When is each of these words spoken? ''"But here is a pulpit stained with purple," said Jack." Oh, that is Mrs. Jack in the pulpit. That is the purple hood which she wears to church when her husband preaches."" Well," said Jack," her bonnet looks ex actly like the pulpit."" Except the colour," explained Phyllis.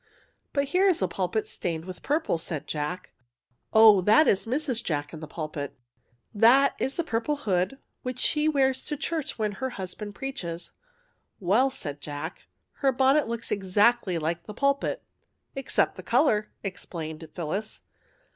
''"But 0.53 0.69
here 0.69 0.87
is 0.87 0.99
a 1.03 1.07
pulpit 1.07 1.45
stained 1.45 1.85
with 1.85 2.01
purple," 2.01 2.39
said 2.39 2.65
Jack." 2.65 3.13
Oh, 3.71 4.01
that 4.01 4.27
is 4.27 4.47
Mrs. 4.47 4.83
Jack 4.83 5.13
in 5.13 5.19
the 5.19 5.27
pulpit. 5.27 5.77
That 6.33 6.73
is 6.79 6.95
the 6.95 7.03
purple 7.03 7.35
hood 7.35 7.77
which 8.01 8.17
she 8.17 8.47
wears 8.49 8.83
to 8.85 8.97
church 8.97 9.37
when 9.37 9.51
her 9.51 9.69
husband 9.77 10.15
preaches."" 10.15 10.71
Well," 11.39 11.69
said 11.69 12.01
Jack," 12.01 12.47
her 12.81 12.91
bonnet 12.91 13.27
looks 13.27 13.51
ex 13.51 13.77
actly 13.77 14.17
like 14.17 14.47
the 14.47 14.55
pulpit."" 14.55 15.03
Except 15.55 15.97
the 15.97 16.01
colour," 16.01 16.49
explained 16.63 17.29
Phyllis. 17.35 17.81